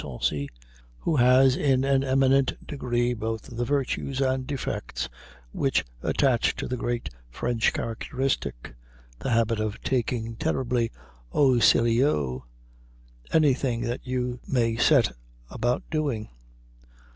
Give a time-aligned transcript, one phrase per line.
[0.01, 0.49] Sarcey,
[0.97, 5.09] who has in an eminent degree both the virtues and the defects
[5.51, 8.73] which attach to the great French characteristic
[9.19, 10.89] the habit of taking terribly
[11.31, 12.41] au sérieux
[13.31, 15.11] anything that you may set
[15.51, 16.29] about doing.